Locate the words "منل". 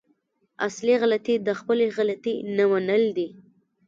2.71-3.03